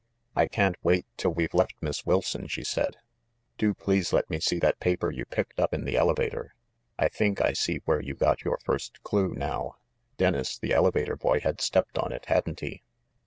"I 0.35 0.47
can't 0.47 0.77
wait 0.81 1.05
till 1.15 1.29
we've 1.35 1.53
left 1.53 1.75
Miss 1.79 2.07
Wilson," 2.07 2.47
she 2.47 2.63
said. 2.63 2.95
4o6 2.95 2.95
THE 2.95 2.95
MASTER 2.95 2.97
OF 2.97 3.19
MYSTERIES 3.19 3.57
"Do 3.69 3.73
please 3.75 4.13
let 4.13 4.29
me 4.31 4.39
see 4.39 4.57
that 4.57 4.79
paper 4.79 5.11
you 5.11 5.25
picked 5.25 5.59
up 5.59 5.73
in 5.75 5.85
the 5.85 5.95
elevator. 5.95 6.55
I 6.97 7.07
think 7.07 7.39
I 7.39 7.53
see 7.53 7.81
where 7.85 8.01
you 8.01 8.15
got 8.15 8.43
your 8.43 8.57
first 8.65 9.03
clue, 9.03 9.35
now. 9.35 9.75
Dennis, 10.17 10.57
the 10.57 10.73
elevator 10.73 11.15
boy, 11.15 11.41
had 11.41 11.61
stepped 11.61 11.99
on 11.99 12.11
it, 12.11 12.25
hadn't 12.25 12.61
he?" 12.61 12.81